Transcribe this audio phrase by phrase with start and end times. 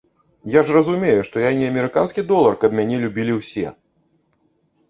[0.53, 3.67] Я ж разумею, што я не амерыканскі долар, каб мяне любілі ўсе!